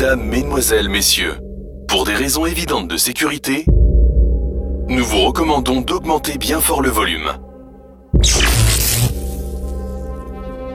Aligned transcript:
Mesdames, 0.00 0.22
Mesdemoiselles, 0.22 0.88
Messieurs, 0.88 1.34
pour 1.88 2.04
des 2.04 2.14
raisons 2.14 2.46
évidentes 2.46 2.86
de 2.86 2.96
sécurité, 2.96 3.64
nous 4.88 5.04
vous 5.04 5.22
recommandons 5.22 5.80
d'augmenter 5.80 6.38
bien 6.38 6.60
fort 6.60 6.82
le 6.82 6.88
volume. 6.88 7.32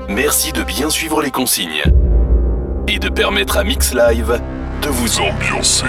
Merci 0.09 0.51
de 0.51 0.63
bien 0.63 0.89
suivre 0.89 1.21
les 1.21 1.31
consignes 1.31 1.83
et 2.89 2.99
de 2.99 3.07
permettre 3.07 3.55
à 3.55 3.63
Mix 3.63 3.93
Live 3.93 4.41
de 4.81 4.89
vous 4.89 5.21
ambiancer. 5.21 5.85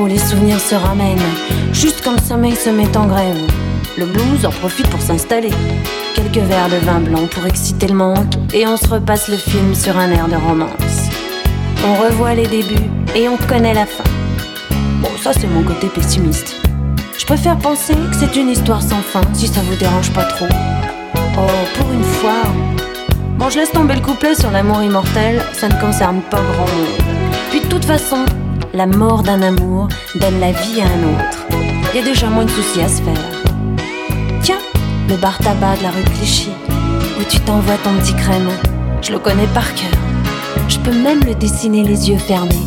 Où 0.00 0.06
les 0.06 0.18
souvenirs 0.18 0.60
se 0.60 0.74
ramènent, 0.74 1.18
juste 1.72 2.02
quand 2.04 2.12
le 2.12 2.20
sommeil 2.20 2.56
se 2.56 2.70
met 2.70 2.96
en 2.96 3.06
grève. 3.06 3.40
Le 3.98 4.06
blues 4.06 4.46
en 4.46 4.50
profite 4.50 4.88
pour 4.88 5.00
s'installer. 5.00 5.52
Quelques 6.14 6.46
verres 6.46 6.68
de 6.68 6.76
vin 6.76 7.00
blanc 7.00 7.26
pour 7.30 7.46
exciter 7.46 7.88
le 7.88 7.94
manque, 7.94 8.34
et 8.54 8.66
on 8.66 8.76
se 8.76 8.88
repasse 8.88 9.28
le 9.28 9.36
film 9.36 9.74
sur 9.74 9.96
un 9.96 10.10
air 10.10 10.28
de 10.28 10.36
romance. 10.36 11.10
On 11.86 11.94
revoit 11.94 12.34
les 12.34 12.46
débuts 12.46 12.90
et 13.14 13.28
on 13.28 13.36
connaît 13.36 13.74
la 13.74 13.86
fin. 13.86 14.04
Bon, 15.00 15.10
ça 15.20 15.32
c'est 15.32 15.48
mon 15.48 15.62
côté 15.62 15.88
pessimiste. 15.88 16.56
Je 17.18 17.26
préfère 17.26 17.58
penser 17.58 17.94
que 17.94 18.16
c'est 18.18 18.36
une 18.36 18.48
histoire 18.48 18.82
sans 18.82 19.02
fin, 19.02 19.22
si 19.32 19.46
ça 19.46 19.60
vous 19.62 19.76
dérange 19.76 20.10
pas 20.12 20.24
trop. 20.24 20.48
Oh, 21.38 21.76
pour 21.76 21.92
une 21.92 22.04
fois. 22.04 22.42
Bon, 23.36 23.50
je 23.50 23.58
laisse 23.58 23.72
tomber 23.72 23.94
le 23.94 24.00
couplet 24.00 24.34
sur 24.34 24.50
l'amour 24.50 24.82
immortel, 24.82 25.42
ça 25.52 25.68
ne 25.68 25.80
concerne 25.80 26.20
pas 26.22 26.40
grand 26.40 26.66
monde. 26.66 27.22
Puis 27.50 27.60
de 27.60 27.66
toute 27.66 27.84
façon, 27.84 28.24
la 28.74 28.86
mort 28.86 29.22
d'un 29.22 29.42
amour 29.42 29.88
donne 30.14 30.40
la 30.40 30.52
vie 30.52 30.80
à 30.80 30.84
un 30.84 31.14
autre. 31.14 31.46
Il 31.92 32.00
y 32.00 32.02
a 32.02 32.04
déjà 32.04 32.28
moins 32.28 32.44
de 32.44 32.50
soucis 32.50 32.80
à 32.80 32.88
se 32.88 33.02
faire. 33.02 33.42
Tiens, 34.42 34.58
le 35.08 35.16
bar 35.16 35.38
tabac 35.38 35.76
de 35.76 35.82
la 35.82 35.90
rue 35.90 36.04
Clichy, 36.04 36.50
où 37.20 37.24
tu 37.28 37.38
t'envoies 37.40 37.76
ton 37.84 37.94
petit 38.00 38.14
crème. 38.14 38.48
Je 39.02 39.12
le 39.12 39.18
connais 39.18 39.46
par 39.48 39.74
cœur. 39.74 39.90
Je 40.68 40.78
peux 40.78 40.94
même 40.94 41.20
le 41.24 41.34
dessiner 41.34 41.82
les 41.82 42.08
yeux 42.08 42.18
fermés. 42.18 42.66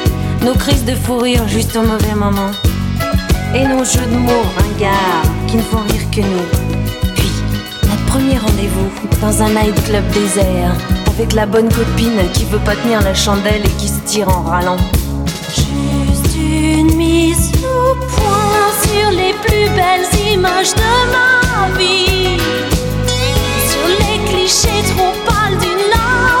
Nos 0.43 0.55
crises 0.55 0.85
de 0.85 0.95
fou 0.95 1.17
rire 1.17 1.47
juste 1.47 1.75
au 1.75 1.83
mauvais 1.83 2.15
moment. 2.15 2.49
Et 3.53 3.63
nos 3.63 3.83
jeux 3.83 4.07
de 4.11 4.17
mots 4.17 4.45
ringards 4.57 5.29
qui 5.47 5.57
ne 5.57 5.61
font 5.61 5.81
rire 5.81 6.09
que 6.11 6.21
nous. 6.21 7.13
Puis, 7.15 7.29
notre 7.83 8.05
premier 8.05 8.39
rendez-vous 8.39 8.89
dans 9.21 9.43
un 9.43 9.49
nightclub 9.49 10.03
désert. 10.11 10.75
Avec 11.07 11.33
la 11.33 11.45
bonne 11.45 11.69
copine 11.69 12.17
qui 12.33 12.45
veut 12.45 12.59
pas 12.59 12.75
tenir 12.75 13.01
la 13.01 13.13
chandelle 13.13 13.63
et 13.63 13.69
qui 13.77 13.87
se 13.87 13.99
tire 13.99 14.29
en 14.29 14.41
râlant. 14.41 14.77
Juste 15.53 16.35
une 16.35 16.95
mise 16.95 17.51
au 17.63 17.93
point 17.95 18.71
sur 18.81 19.11
les 19.11 19.33
plus 19.45 19.69
belles 19.75 20.33
images 20.33 20.73
de 20.73 20.91
ma 21.13 21.77
vie. 21.77 22.39
Sur 23.69 23.87
les 23.99 24.17
clichés 24.27 24.83
trop 24.95 25.13
pâles 25.27 25.57
d'une 25.59 25.85
love 25.93 26.40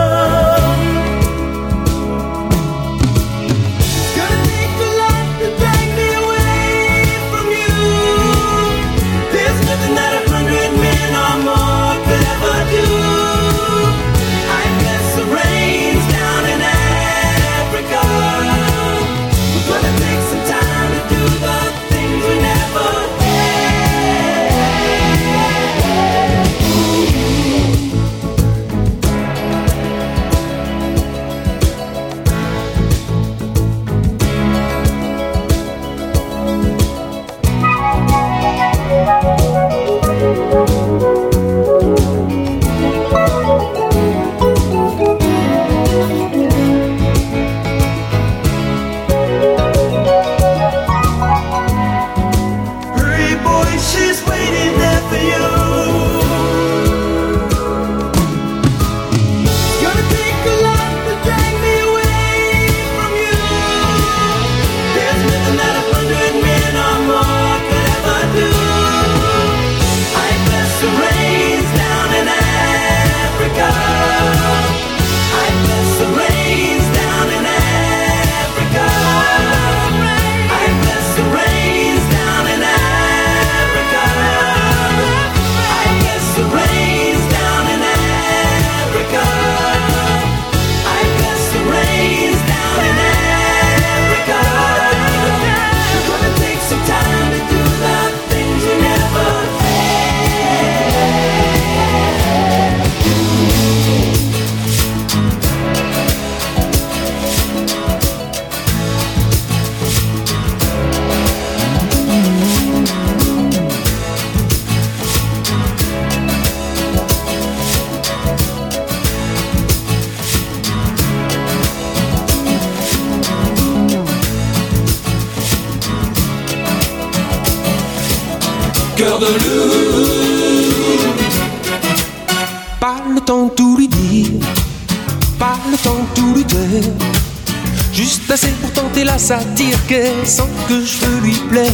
Sent 140.23 140.43
que 140.69 140.85
je 140.85 141.05
lui 141.21 141.33
plaire. 141.49 141.67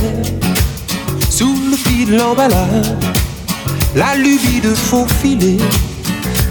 Sous 1.30 1.56
le 1.70 1.78
fil 1.78 2.10
de 2.10 2.18
l'emballage, 2.18 2.94
la 3.96 4.16
lubie 4.16 4.60
de 4.60 4.74
faufiler, 4.74 5.58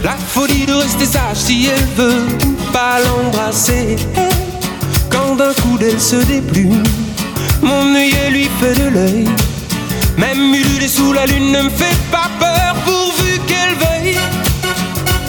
la 0.05 0.13
folie 0.13 0.65
de 0.67 0.75
rester 0.75 1.07
sage 1.07 1.37
si 1.37 1.67
elle 1.67 1.87
veut 1.97 2.27
pas 2.73 2.99
l'embrasser. 3.01 3.97
Quand 5.11 5.35
d'un 5.35 5.53
coup 5.55 5.77
d'elle 5.79 6.01
se 6.01 6.17
déplume, 6.27 6.85
mon 7.63 7.95
œillet 7.97 8.31
lui 8.31 8.49
fait 8.61 8.79
de 8.81 8.89
l'œil. 8.89 9.29
Même 10.19 10.55
ululer 10.55 10.89
sous 10.89 11.13
la 11.13 11.27
lune 11.27 11.51
ne 11.51 11.63
me 11.63 11.71
fait 11.71 11.99
pas 12.13 12.31
peur 12.39 12.77
pourvu 12.85 13.41
qu'elle 13.49 13.75
veuille. 13.75 14.19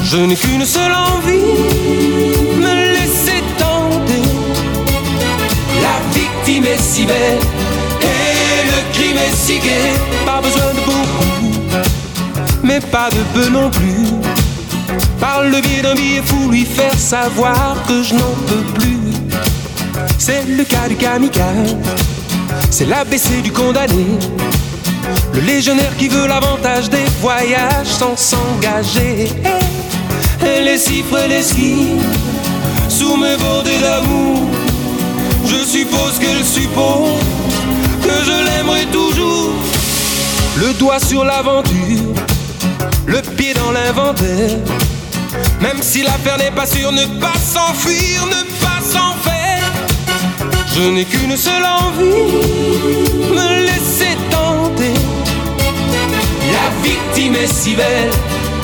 Je 0.03 0.17
n'ai 0.17 0.35
qu'une 0.35 0.65
seule 0.65 0.93
envie, 0.93 2.46
victime 6.57 6.73
est 6.73 6.81
si 6.81 7.05
belle 7.05 7.39
et 8.01 8.65
le 8.65 8.93
crime 8.93 9.17
est 9.17 9.35
si 9.35 9.59
gai. 9.59 9.93
Pas 10.25 10.41
besoin 10.41 10.73
de 10.73 10.79
beaucoup, 10.85 11.77
mais 12.63 12.79
pas 12.79 13.09
de 13.09 13.21
peu 13.33 13.49
non 13.49 13.69
plus. 13.69 14.07
Par 15.19 15.43
le 15.43 15.61
biais 15.61 15.81
d'un 15.81 15.95
billet 15.95 16.21
fou, 16.23 16.49
lui 16.49 16.65
faire 16.65 16.97
savoir 16.97 17.75
que 17.87 18.03
je 18.03 18.13
n'en 18.13 18.35
peux 18.47 18.63
plus. 18.79 18.97
C'est 20.17 20.45
le 20.47 20.63
cas 20.63 20.87
du 20.87 20.95
kamikaze, 20.95 21.75
c'est 22.69 22.85
l'ABC 22.85 23.41
du 23.43 23.51
condamné. 23.51 24.05
Le 25.33 25.41
légionnaire 25.41 25.95
qui 25.97 26.07
veut 26.07 26.27
l'avantage 26.27 26.89
des 26.89 27.05
voyages 27.21 27.87
sans 27.87 28.15
s'engager. 28.15 29.29
Et 30.41 30.63
les 30.63 30.77
chiffres 30.77 31.19
les 31.27 31.43
skis 31.43 31.99
sous 32.89 33.17
mes 33.17 33.35
bordées 33.37 33.79
d'amour. 33.79 34.66
Je 35.49 35.63
suppose 35.63 36.19
qu'elle 36.19 36.43
suppose 36.43 37.21
que 38.03 38.09
je 38.25 38.45
l'aimerai 38.45 38.85
toujours. 38.87 39.53
Le 40.57 40.73
doigt 40.73 40.99
sur 40.99 41.23
l'aventure, 41.23 42.13
le 43.05 43.21
pied 43.21 43.53
dans 43.53 43.71
l'inventaire. 43.71 44.57
Même 45.61 45.81
si 45.81 46.03
l'affaire 46.03 46.37
n'est 46.37 46.51
pas 46.51 46.65
sûre, 46.65 46.91
ne 46.91 47.05
pas 47.19 47.37
s'enfuir, 47.37 48.25
ne 48.25 48.43
pas 48.59 48.81
s'en 48.81 49.13
faire. 49.23 49.71
Je 50.75 50.81
n'ai 50.89 51.05
qu'une 51.05 51.37
seule 51.37 51.63
envie, 51.63 52.03
me 53.33 53.65
laisser 53.65 54.17
tenter. 54.29 54.93
La 56.51 56.67
victime 56.83 57.35
est 57.35 57.53
si 57.53 57.73
belle 57.73 58.11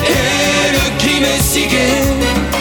et 0.06 0.72
le 0.74 1.00
crime 1.00 1.24
est 1.24 1.42
si 1.42 1.68
gai. 1.68 2.53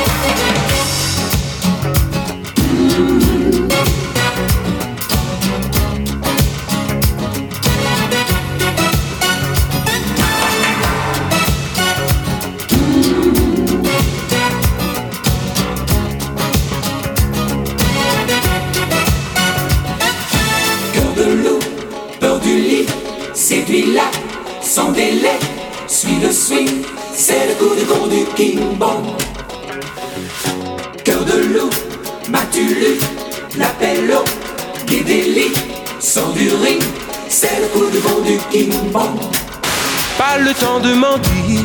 Du 28.13 28.25
King 28.37 28.77
Bong. 28.79 29.05
Cœur 31.03 31.25
de 31.25 31.39
loup, 31.55 31.71
m'as-tu 32.29 32.63
lu 32.63 32.99
l'appel 33.57 34.11
au 34.13 34.25
guide 34.87 35.07
des 35.07 35.23
lits, 35.23 35.55
sors 35.99 36.33
du 36.33 36.49
ring, 36.63 36.83
c'est 37.29 37.61
le 37.61 37.69
coup 37.69 37.87
de 37.91 37.99
con 38.01 38.21
du 38.21 38.37
King 38.51 38.73
Bong. 38.93 39.19
Pas 40.19 40.37
le 40.39 40.53
temps 40.53 40.81
de 40.81 40.93
mentir, 40.93 41.63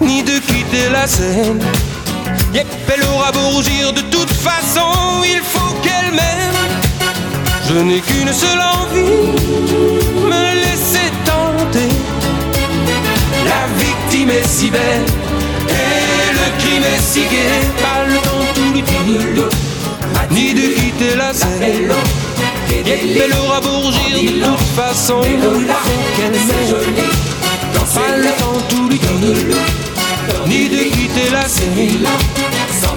ni 0.00 0.22
de 0.24 0.38
quitter 0.48 0.88
la 0.90 1.06
scène. 1.06 1.62
Yep, 2.52 2.66
elle 2.94 3.04
aura 3.14 3.30
beau 3.30 3.48
rougir, 3.54 3.92
de 3.92 4.00
toute 4.00 4.32
façon, 4.32 4.90
il 5.24 5.42
faut 5.52 5.74
qu'elle 5.82 6.12
m'aime. 6.12 6.60
Je 7.68 7.74
n'ai 7.74 8.00
qu'une 8.00 8.32
seule 8.32 8.62
envie, 8.80 9.28
me 10.32 10.44
laisser 10.64 11.08
tenter. 11.24 11.92
La 13.44 13.62
victime 13.78 14.30
est 14.30 14.48
si 14.48 14.70
belle 14.70 15.04
et 16.76 16.80
le 16.80 17.30
gai. 17.30 17.62
Pas 17.82 18.04
le 18.06 18.16
temps 18.16 18.46
tout 18.54 18.72
lui 18.72 18.82
dire, 18.82 19.48
ni 20.30 20.54
de 20.54 20.66
quitter 20.74 21.14
la 21.16 21.32
scène. 21.32 21.92
Yep, 22.70 22.86
elle 23.24 23.34
aura 23.44 23.60
beau 23.60 23.78
rougir, 23.80 24.16
de 24.22 24.44
toute 24.44 24.60
façon, 24.76 25.20
qu'elle 25.22 26.30
m'aime. 26.30 27.10
Pas 27.94 28.16
le 28.16 28.30
temps 28.38 28.60
tout 28.68 28.88
lui 28.88 28.98
dire, 28.98 29.56
ni 30.46 30.68
de 30.68 30.82
quitter 30.94 31.30
la 31.32 31.48
scène. 31.48 32.06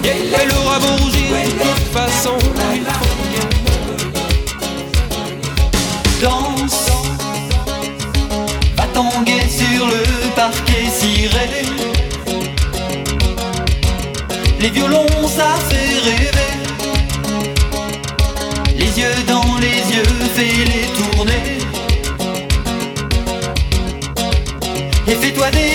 Yep, 0.03 0.35
elle 0.41 0.51
aura 0.57 0.79
beau 0.79 0.95
rougir, 1.03 1.29
de 1.31 1.51
toute 1.51 1.89
façon, 1.93 2.37
danse. 6.21 6.87
Va 8.77 8.85
tanguer 8.93 9.43
sur 9.49 9.87
le 9.87 10.03
parquet 10.35 10.85
ciré 10.99 11.78
Les 14.59 14.69
violons 14.69 15.27
ça 15.27 15.55
fait 15.69 15.99
rêver. 16.09 16.51
Les 18.75 18.99
yeux 18.99 19.23
dans 19.27 19.57
les 19.57 19.79
yeux 19.95 20.03
fais 20.35 20.65
les 20.71 20.87
tourner. 20.97 21.59
Et 25.07 25.15
fais-toi 25.15 25.49
désirer 25.51 25.68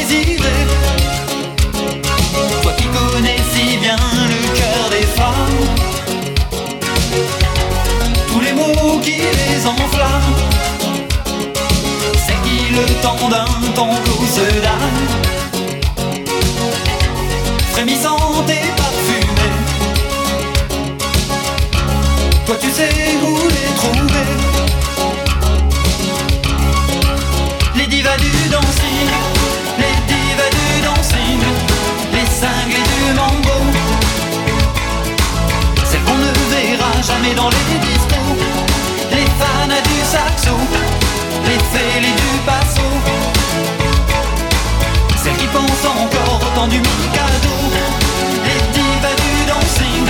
Les 46.74 48.60
divas 48.74 49.16
du 49.22 49.32
dancing. 49.50 50.06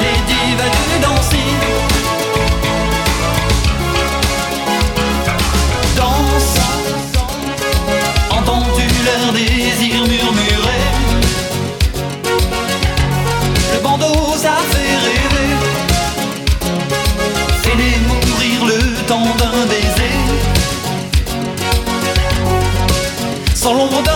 Les 0.00 0.18
divas 0.30 0.72
du 0.76 0.86
dancing. 1.06 1.60
Danse. 5.96 6.58
Entends-tu 8.30 8.86
leur 9.06 9.32
désir 9.32 9.96
murmurer. 10.06 10.84
Le 13.72 13.78
bandeau 13.82 14.16
ça 14.36 14.56
fait 14.70 14.96
rêver. 15.06 15.50
Fais-les 17.62 17.96
mourir 18.08 18.58
le 18.66 18.80
temps 19.06 19.30
d'un 19.38 19.58
baiser. 19.66 20.16
Sans 23.54 23.72
l'ombre 23.74 24.02
d'un 24.02 24.15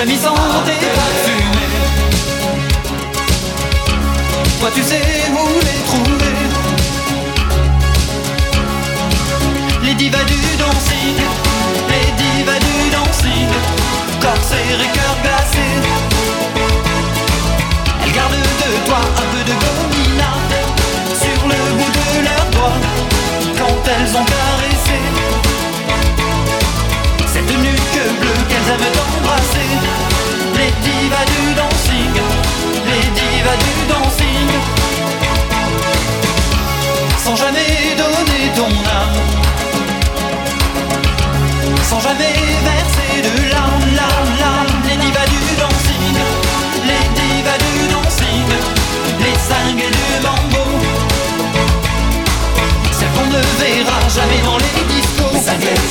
Frémissante 0.00 0.66
et 0.66 0.86
parfumée 0.96 1.68
toi 4.58 4.70
tu 4.74 4.82
sais 4.82 5.02
où 5.30 5.60
les 5.60 5.79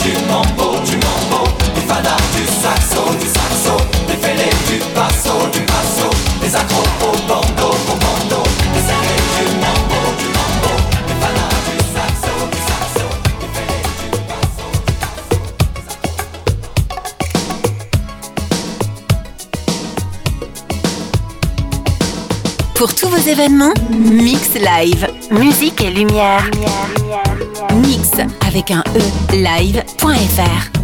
du 0.03 0.11
mambo, 0.27 0.79
du 0.85 0.97
mambo, 0.97 1.41
des 1.75 1.81
fadas, 1.87 2.17
du 2.35 2.43
saxo, 2.45 3.01
du 3.19 3.27
saxo, 3.27 3.75
des 4.07 4.17
fêlés, 4.17 4.55
du 4.67 4.77
basso, 4.93 5.47
du 5.53 5.61
basso, 5.61 6.09
des 6.41 6.53
accros 6.55 6.83
au 7.01 7.11
bandeau, 7.27 7.73
au 7.87 7.95
bandeau, 7.95 8.43
des 8.73 8.81
serrés, 8.81 9.23
du 9.37 9.45
mambo, 9.63 9.99
du 10.19 10.27
mambo, 10.37 10.71
des 11.07 11.17
fadas, 11.21 11.53
du 11.69 11.77
saxo, 11.95 12.33
du 12.51 12.59
saxo, 12.69 13.07
des 13.39 13.67
du 14.03 14.19
basso, 14.27 14.67
du 14.85 14.91
basso, 15.07 15.47
Pour 22.75 22.93
tous 22.95 23.09
vos 23.09 23.29
événements, 23.29 23.73
Mix 23.89 24.55
Live, 24.55 25.07
musique 25.31 25.81
et 25.81 25.89
lumière. 25.89 26.43
Mix 27.75 28.11
avec 28.49 28.71
un 28.71 28.83
E. 28.95 29.35
Live.fr. 29.35 30.78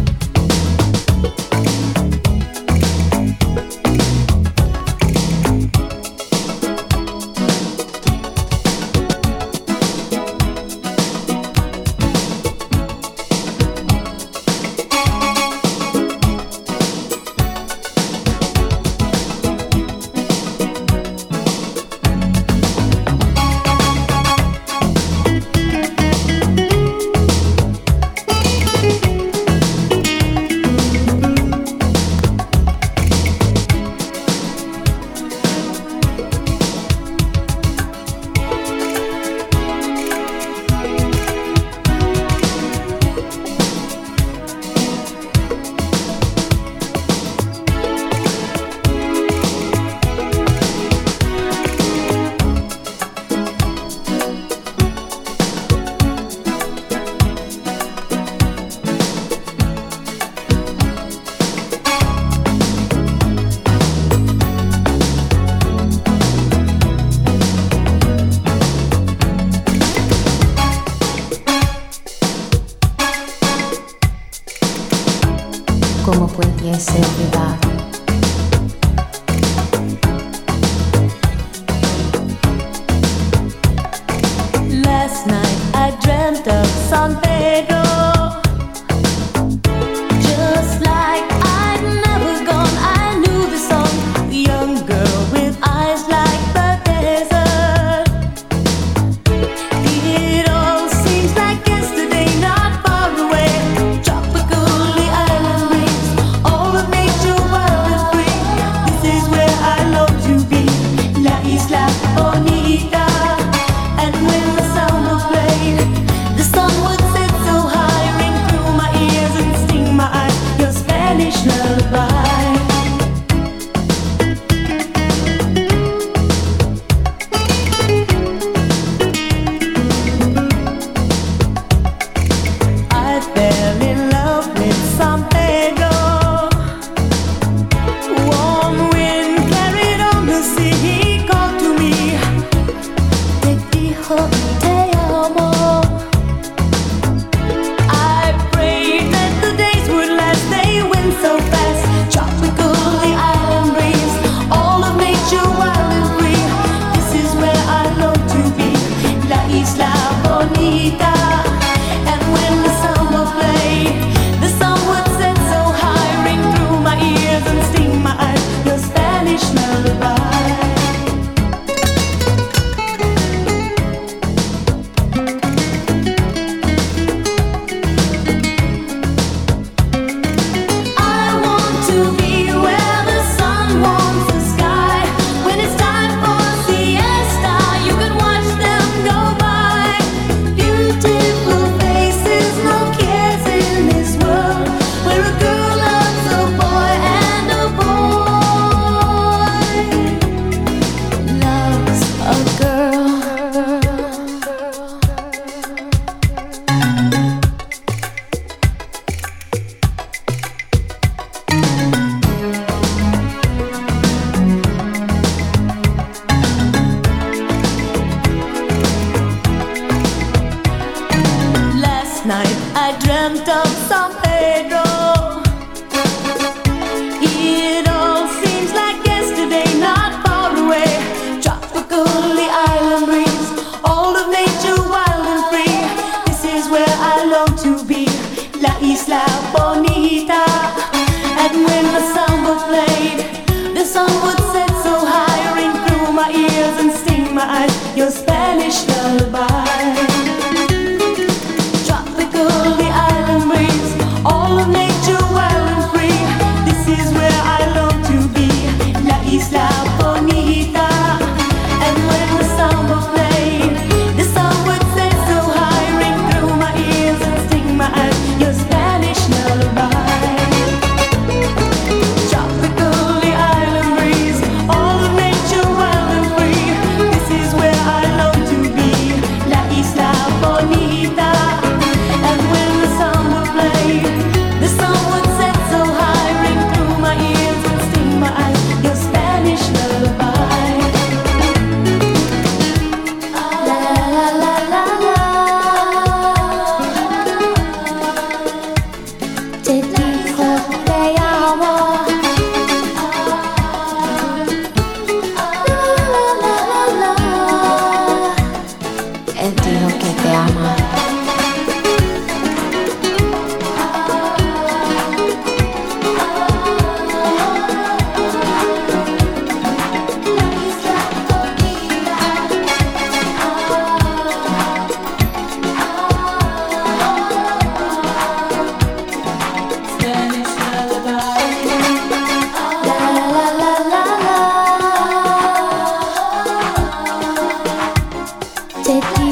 take 338.86 339.25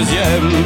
42e. 0.00 0.64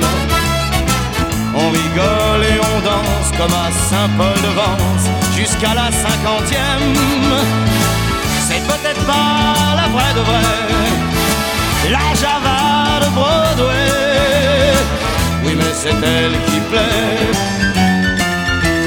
On 1.56 1.70
rigole 1.70 2.44
et 2.44 2.60
on 2.60 2.80
danse 2.80 3.30
comme 3.36 3.52
à 3.52 3.70
Saint-Paul-de-Vence 3.90 5.06
jusqu'à 5.36 5.74
la 5.74 5.90
cinquantième. 5.90 6.94
C'est 8.46 8.62
peut-être 8.66 9.04
pas 9.06 9.74
la 9.76 9.88
vraie 9.88 10.14
de 10.14 10.20
vraie, 10.20 11.90
la 11.90 12.14
Java 12.14 13.00
de 13.04 13.10
Broadway. 13.14 14.72
Oui, 15.44 15.54
mais 15.56 15.72
c'est 15.72 15.90
elle 15.90 16.36
qui 16.46 16.60
plaît. 16.70 17.32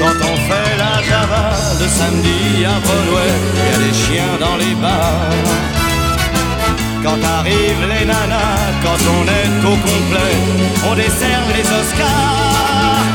Quand 0.00 0.18
on 0.32 0.36
fait 0.48 0.76
la 0.78 1.02
Java 1.02 1.50
le 1.80 1.88
samedi 1.88 2.64
à 2.64 2.78
Broadway, 2.80 3.32
y 3.56 3.74
a 3.74 3.78
des 3.86 3.94
chiens 3.94 4.36
dans 4.40 4.56
les 4.56 4.74
bars. 4.74 5.77
Quand 7.02 7.20
arrivent 7.38 7.86
les 7.88 8.04
nanas, 8.04 8.72
quand 8.82 9.00
on 9.16 9.24
est 9.38 9.66
au 9.66 9.76
complet, 9.76 10.34
on 10.90 10.94
décerne 10.94 11.48
les 11.56 11.66
Oscars. 11.80 13.06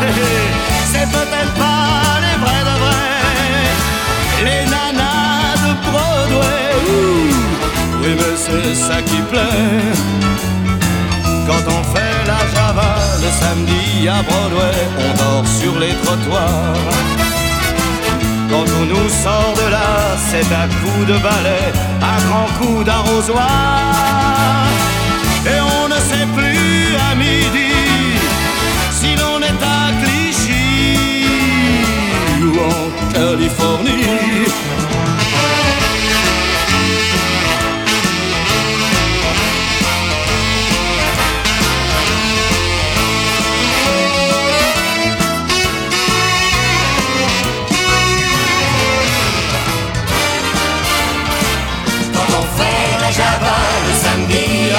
C'est 0.92 1.10
peut-être 1.18 1.54
pas 1.54 2.20
les 2.26 2.38
vrais 2.44 2.64
de 2.70 2.76
vrais, 2.84 3.68
les 4.48 4.64
nanas 4.70 5.56
de 5.66 5.72
Broadway. 5.86 6.72
Oui, 8.02 8.12
mais 8.18 8.36
c'est 8.38 8.76
ça 8.76 9.02
qui 9.02 9.22
plaît. 9.32 9.94
Quand 11.48 11.66
on 11.68 11.84
fait 11.94 12.20
la 12.26 12.42
Java 12.54 12.96
le 13.22 13.30
samedi 13.42 14.08
à 14.08 14.22
Broadway, 14.24 14.78
on 14.98 15.14
dort 15.18 15.48
sur 15.48 15.78
les 15.78 15.94
trottoirs. 16.04 17.23
Quand 18.54 18.66
on 18.80 18.86
nous 18.86 19.10
sort 19.10 19.56
de 19.56 19.72
là, 19.72 20.16
c'est 20.30 20.46
un 20.54 20.68
coup 20.80 21.06
de 21.06 21.18
balai, 21.26 21.66
un 22.14 22.20
grand 22.28 22.48
coup 22.60 22.84
d'arrosoir. 22.84 24.68
Et 25.48 25.60
on 25.60 25.88
ne 25.88 25.96
sait 25.96 26.28
plus 26.38 26.96
à 27.10 27.16
midi 27.16 27.74
si 28.92 29.16
l'on 29.16 29.40
est 29.42 29.64
à 29.78 29.82
Clichy 30.04 31.26
ou 32.44 32.52
en 32.60 33.12
Californie. 33.12 34.46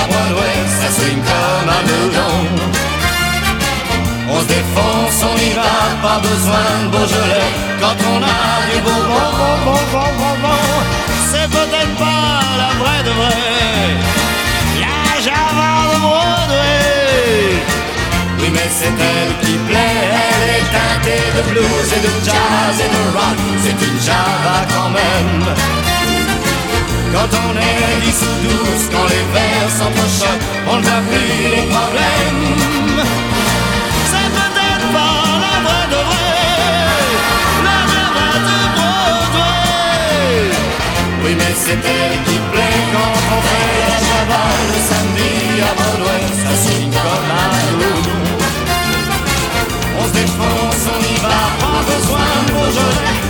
À 0.04 0.06
Broadway, 0.06 0.56
ça 0.80 0.88
swing 0.96 1.20
comme 1.30 1.68
un 1.76 1.82
melon. 1.88 2.36
On 4.30 4.40
se 4.40 4.46
défonce, 4.46 5.18
on 5.30 5.36
y 5.38 5.50
va, 5.58 5.74
pas 6.02 6.18
besoin 6.20 6.66
de 6.82 6.88
Beaujolais. 6.92 7.50
Quand 7.80 7.98
on 8.12 8.20
a 8.22 8.42
du 8.68 8.80
bourbon, 8.84 9.26
bon, 9.38 9.56
bon, 9.64 9.82
bon, 9.92 10.10
bon, 10.18 10.34
bon, 10.42 10.62
c'est 11.30 11.48
peut-être 11.58 11.94
pas 11.96 12.40
la 12.62 12.70
vraie 12.80 13.02
de 13.08 13.12
vraie. 13.20 13.92
La 14.84 15.20
Java 15.26 15.70
de 15.92 15.98
Broadway. 16.04 17.44
Oui, 18.40 18.48
mais 18.52 18.68
c'est 18.78 18.96
elle 19.12 19.32
qui 19.42 19.54
plaît, 19.68 20.02
elle 20.20 20.50
est 20.58 20.68
teintée 20.76 21.26
de 21.36 21.42
blues 21.50 21.90
et 21.96 22.00
de 22.06 22.12
jazz 22.26 22.76
et 22.84 22.90
de 22.96 23.02
rock. 23.16 23.36
C'est 23.62 23.78
une 23.88 24.00
Java 24.00 24.56
quand 24.74 24.90
même. 24.90 25.83
Quand 27.14 27.30
on 27.46 27.52
est 27.56 28.00
10 28.02 28.22
ou 28.22 28.34
12, 28.42 28.90
quand 28.90 29.06
les 29.06 29.24
vers 29.32 29.70
s'entrechoquent, 29.70 30.46
on 30.66 30.78
voit 30.80 31.02
plus 31.08 31.42
les 31.54 31.66
problèmes. 31.74 32.44
C'est 34.10 34.30
peut-être 34.38 34.86
pas 34.92 35.22
la 35.44 35.56
vraie 35.64 35.88
de 35.94 36.00
vraie, 36.10 37.12
la 37.68 37.78
vraie 37.90 38.40
de 38.48 38.58
Broadway. 38.74 40.40
Oui, 41.22 41.32
mais 41.38 41.54
c'est 41.54 41.80
elle 41.96 42.18
qui 42.26 42.38
plaît 42.52 42.82
quand 42.92 43.14
on 43.36 43.40
fait 43.48 43.78
la 43.90 43.98
Java 44.08 44.42
le 44.70 44.78
samedi 44.90 45.32
à 45.62 45.72
Broadway. 45.78 46.22
Ça 46.42 46.54
signe 46.64 46.90
comme 46.90 47.30
un 47.30 47.54
doudou. 47.78 48.22
On 50.00 50.04
se 50.08 50.12
défonce, 50.14 50.84
on 50.94 51.00
y 51.00 51.16
va, 51.22 51.38
pas 51.60 51.80
besoin 51.86 52.26
de 52.46 52.52
Beaujolais. 52.52 53.23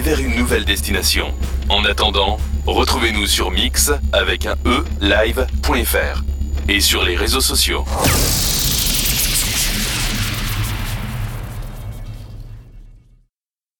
vers 0.00 0.20
une 0.20 0.36
nouvelle 0.36 0.64
destination. 0.64 1.34
En 1.68 1.84
attendant, 1.84 2.38
retrouvez-nous 2.66 3.26
sur 3.26 3.50
Mix 3.50 3.92
avec 4.12 4.46
un 4.46 4.54
E 4.66 4.84
live.fr 5.00 6.22
et 6.68 6.80
sur 6.80 7.04
les 7.04 7.16
réseaux 7.16 7.40
sociaux. 7.40 7.84